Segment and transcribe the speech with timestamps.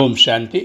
[0.00, 0.60] ஓம் சாந்தி.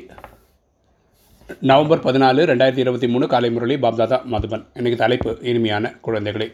[1.69, 4.63] November பதினாலு ரெண்டாயிரத்தி இருபத்தி மூணு காலை முரளி பாப்தாதா மதுபன்.
[4.77, 6.47] இன்றைக்கு தலைப்பு இனிமையான குழந்தைகளே.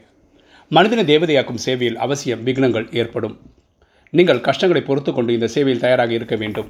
[0.76, 3.36] மனிதனை தேவதையாக்கும் சேவையில் அவசியம் விக்னங்கள் ஏற்படும்.
[4.18, 6.70] நீங்கள் கஷ்டங்களை பொறுத்து கொண்டு இந்த சேவையில் தயாராக இருக்க வேண்டும்.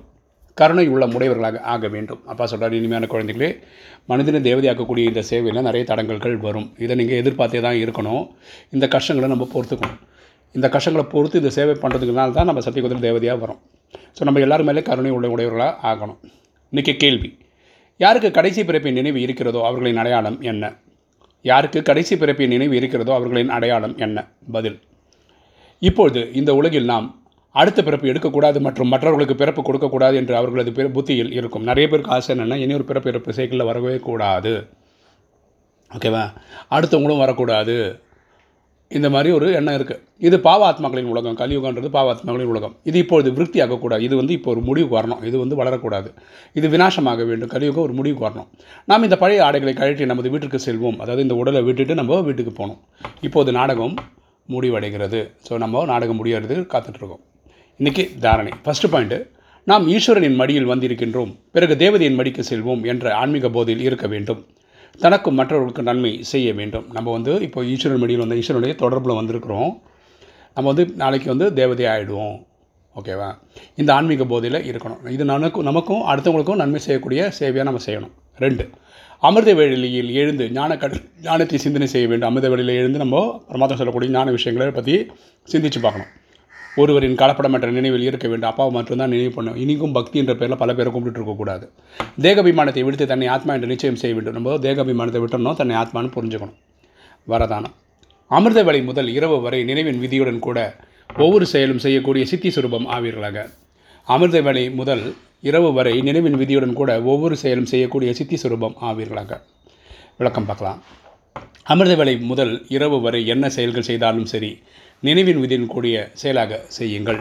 [0.62, 2.22] கருணை உள்ள முடையவர்களாக ஆக வேண்டும்.
[2.34, 3.50] அப்பா சொல்கிறார் இனிமையான குழந்தைகளே
[4.14, 6.68] மனிதனை தேவதையாக்கக்கூடிய இந்த சேவையில் நிறைய தடங்கல்கள் வரும்.
[6.86, 8.26] இதை நீங்கள் எதிர்பார்த்தே தான் இருக்கணும்.
[8.78, 10.02] இந்த கஷ்டங்களை நம்ம பொறுத்துக்கணும்.
[10.58, 13.62] இந்த கஷ்டங்களை பொறுத்து இந்த சேவை பண்ணுறதுக்குனால தான் நம்ம சத்தியகுதிரை தேவதையாக வரோம்.
[14.18, 16.20] ஸோ நம்ம எல்லாரும் மேலே கருணை உள்ள உடையவர்களாக ஆகணும்.
[16.74, 17.30] இன்றைக்கி கேள்வி.
[17.98, 20.74] யாருக்கு கடைசி பிறப்பின் நினைவு இருக்கிறதோ அவர்களின் அடையாளம் என்ன?
[21.42, 24.28] யாருக்கு கடைசி பிறப்பின் நினைவு இருக்கிறதோ அவர்களின் அடையாளம் என்ன?
[24.52, 24.78] பதில்.
[25.80, 27.08] இப்பொழுது இந்த உலகில் நாம்
[27.52, 31.64] அடுத்த பிறப்பு எடுக்கக்கூடாது மற்றும் மற்றவர்களுக்கு பிறப்பு கொடுக்கக்கூடாது என்று அவர்களது பிற புத்தியில் இருக்கும்.
[31.64, 34.54] நிறைய பேருக்கு ஆசை என்னென்னா இனி ஒரு பிறப்பு இறப்பு சைக்கிளில் வரவே கூடாது.
[35.92, 36.24] ஓகேவா
[36.72, 37.76] அடுத்தவங்களும் வரக்கூடாது.
[38.98, 41.38] இந்த மாதிரி ஒரு எண்ணம் இருக்குது இது பாவாத்மாக்களின் உலகம்.
[41.42, 42.74] கலியுகன்றது பாவாத்மாக்களின் உலகம்.
[42.90, 46.10] இது இப்பொழுது விருத்தி ஆகக்கூடாது இது வந்து இப்போ ஒரு முடிவுக்கு வரணும் இது வந்து வளரக்கூடாது.
[46.60, 47.52] இது விநாசமாக வேண்டும்.
[47.56, 48.50] கலியுகம் ஒரு முடிவுக்கு வரணும்
[48.92, 50.98] நாம் இந்த பழைய ஆடைகளை கழற்றி நமது வீட்டிற்கு செல்வோம்.
[51.06, 52.82] அதாவது இந்த உடலை விட்டுட்டு நம்ம வீட்டுக்கு போகணும்.
[53.28, 53.96] இப்போது நாடகம்
[54.54, 55.22] முடிவடைகிறது.
[55.48, 57.24] ஸோ நம்ம நாடகம் முடியறது காத்துட்ருக்கோம்.
[57.80, 58.52] இன்றைக்கி தாரணை.
[58.66, 59.20] ஃபஸ்ட்டு பாயிண்ட்டு
[59.72, 61.32] நாம் ஈஸ்வரனின் மடியில் வந்திருக்கின்றோம்.
[61.56, 64.42] பிறகு தேவதையின் மடிக்கு செல்வோம் என்ற ஆன்மீக போதையில் இருக்க வேண்டும்.
[65.02, 66.86] தனக்கும் மற்றவர்களுக்கு நன்மை செய்ய வேண்டும்.
[66.96, 69.72] நம்ம வந்து இப்போ ஈஸ்வரன் மடியில் வந்து ஈஸ்வரனுடைய தொடர்பில் வந்திருக்கிறோம்.
[70.56, 72.36] நம்ம வந்து நாளைக்கு வந்து தேவதை ஆகிடுவோம்
[73.00, 73.28] ஓகேவா
[73.82, 75.02] இந்த ஆன்மீக போதையில் இருக்கணும்.
[75.16, 78.14] இது நமக்கும் நமக்கும் அடுத்தவங்களுக்கும் நன்மை செய்யக்கூடிய சேவையாக நம்ம செய்யணும்.
[78.44, 78.66] ரெண்டு
[79.28, 82.30] அமிர்த வேளையில் எழுந்து ஞான கடல் ஞானத்தை சிந்தனை செய்ய வேண்டும்.
[82.30, 84.96] அமிர்த வேளையில் எழுந்து நம்ம பரமாத்மா சொல்லக்கூடிய ஞான விஷயங்களை பற்றி
[85.52, 86.12] சிந்திச்சு பார்க்கணும்.
[86.76, 88.50] ஒருவரின் கலப்படமற்ற நினைவில் இருக்க வேண்டும்.
[88.50, 91.66] அப்பாவை மட்டும்தான் நினைவு பண்ணும் இனிக்கும் பக்தி என்ற பேரில் பல பேரை கும்பிட்டு இருக்கக்கூடாது
[92.22, 94.34] தேகாபிமானத்தை விடுத்து தன்னை ஆத்மா என்று நிச்சயம் செய்ய வேண்டும்.
[94.34, 96.58] நம்ம தேகாபிமானத்தை விட்டுறணும் தன்னை ஆத்மான்னு புரிஞ்சுக்கணும்.
[97.28, 97.76] வரதானம்.
[98.32, 100.76] அமிர்தவலை முதல் இரவு வரை நினைவின் விதியுடன் கூட
[101.18, 103.50] ஒவ்வொரு செயலும் செய்யக்கூடிய சித்தி சுரூபம் ஆவீர்களாக.
[104.08, 105.04] அமிர்தவலை முதல்
[105.42, 109.42] இரவு வரை நினைவின் விதியுடன் கூட ஒவ்வொரு செயலும் செய்யக்கூடிய சித்தி சுரூபம் ஆவீர்களாக.
[110.18, 110.82] விளக்கம் பார்க்கலாம்.
[111.74, 114.50] அமிர்த வேலை முதல் இரவு வரை என்ன செயல்கள் செய்தாலும் சரி
[115.08, 117.20] நினைவின் விதியின் கூடிய செயலாக செய்யுங்கள்.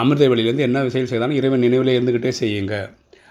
[0.00, 2.74] அமிர்த வேலையிலேருந்து என்ன செயல் செய்தாலும் இறைவன் நினைவில் இருந்துக்கிட்டே செய்யுங்க.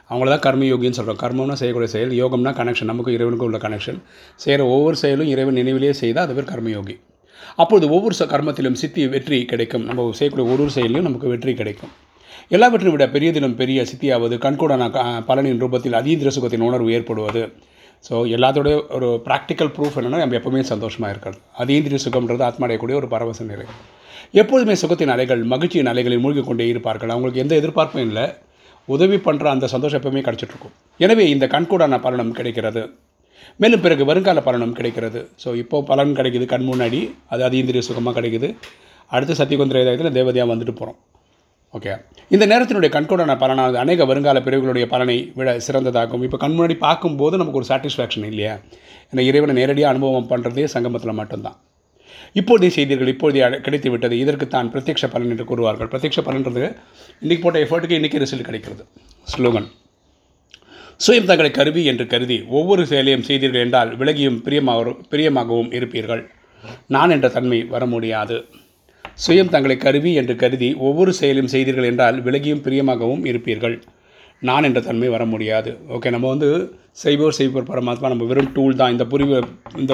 [0.09, 3.99] அவங்கள தான் கர்மயோகின்னு சொல்கிறோம் கர்மம்னா செய்யக்கூடிய செயல் யோகம்னா கனெக்ஷன் நமக்கு இறைவனுக்கும் உள்ள கனெக்ஷன்
[4.45, 6.95] செய்கிற ஒவ்வொரு செயலும் இறைவன் நினைவிலேயே செய்தால் அது பேர் கர்மயோகி.
[7.61, 9.85] அப்பொழுது ஒவ்வொரு கர்மத்திலும் சித்தி வெற்றி கிடைக்கும்.
[9.89, 11.93] நம்ம செய்யக்கூடிய ஒரு ஒரு செயலையும் நமக்கு வெற்றி கிடைக்கும்.
[12.55, 14.89] எல்லாவற்றையும் விட பெரியதிலும் பெரிய சித்தியாவது கண்கூடான
[15.29, 17.43] பலனின் ரூபத்தில் அதீந்திர சுகத்தின் உணர்வு ஏற்படுவது
[18.07, 23.45] ஸோ எல்லாத்தோடைய ஒரு ப்ராக்டிக்கல் ப்ரூஃப் என்னென்னா நம்ம எப்போவுமே சந்தோஷமாக இருக்கிறது அதீந்திரிய சுகம்ன்றது ஆத்மாடையக்கூடிய ஒரு பரவச
[23.51, 23.65] நிலை.
[24.41, 27.11] எப்பொழுதுமே சுகத்தின் அலைகள் மகிழ்ச்சியின் அலைகளில் மூழ்கி கொண்டே இருப்பார்கள்.
[27.13, 28.25] அவங்களுக்கு எந்த எதிர்பார்ப்பும் இல்லை.
[28.87, 30.73] உதவி பண்ணுற அந்த சந்தோஷம் எப்பவுமே கிடச்சிட்ருக்கும்.
[31.05, 32.83] எனவே இந்த கண்கூடான பலனும் கிடைக்கிறது.
[33.61, 35.19] மேலும் பிறகு வருங்கால பலனும் கிடைக்கிறது.
[35.43, 37.01] ஸோ இப்போது பலன் கிடைக்குது கண் முன்னாடி
[37.33, 38.49] அது அதீந்திரிய சுகமாக கிடைக்குது.
[39.15, 40.99] அடுத்து சத்தியகுந்திர இதயத்தில் தேவதையாக வந்துட்டு போகிறோம்
[41.77, 41.93] ஓகே
[42.33, 46.23] இந்த நேரத்தினுடைய கண்கூடான பலனானது அநேக வருங்கால பிரிவுகளுடைய பலனை விட சிறந்ததாகும்.
[46.27, 48.53] இப்போ கண் முன்னாடி பார்க்கும்போது நமக்கு ஒரு சாட்டிஸ்ஃபேக்ஷன் இல்லையா?
[49.11, 51.57] இந்த இறைவனை நேரடியாக அனுபவம் பண்ணுறதே சங்கமத்தில் மட்டும்தான்.
[52.39, 55.89] இப்போதைய செய்திகள் இப்போதைய கிடைத்து விட்டது இதற்கு தான் பிரத்யக்ஷ பலன் என்று கூறுவார்கள்.
[55.93, 56.63] பிரத்யக்ஷ பலன்றது
[57.23, 58.83] இன்றைக்கி போட்ட எஃபர்ட்டுக்கு இன்றைக்கி ரிசல்ட் கிடைக்கிறது.
[59.33, 59.69] ஸ்லோகன்
[61.05, 66.21] சுயம் தங்களை கருவி என்று கருதி ஒவ்வொரு செயலையும் செய்தீர்கள் என்றால் விலகியும் பிரியமாக பிரியமாகவும் இருப்பீர்கள்.
[66.95, 68.37] நான் என்ற தன்மை வர முடியாது.
[69.23, 73.75] சுயம் தங்களை கருவி என்று கருதி ஒவ்வொரு செயலையும் செய்தீர்கள் என்றால் விலகியும் பிரியமாகவும் இருப்பீர்கள்.
[74.47, 75.71] நான் என்ற தன்மை வர முடியாது.
[75.95, 76.49] ஓகே நம்ம வந்து
[77.03, 78.93] செய்வோர் செய்வோர் பரமாத்மா நம்ம வெறும் டூல் தான்.
[78.95, 79.37] இந்த புரிவு
[79.81, 79.93] இந்த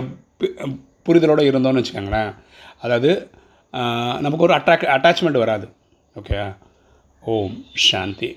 [1.08, 2.32] புரிதலோடு இருந்தோம்னு வச்சுக்கோங்களேன்.
[2.84, 3.12] அதாவது
[4.26, 5.68] நமக்கு ஒரு அட்ராக் அட்டாச்மெண்ட் வராது.
[6.20, 6.40] ஓகே
[7.24, 7.58] ஓம்
[7.90, 8.30] சாந்தி.